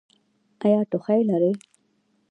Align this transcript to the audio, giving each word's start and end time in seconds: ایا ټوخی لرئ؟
ایا 0.63 0.79
ټوخی 0.89 1.21
لرئ؟ 1.29 1.51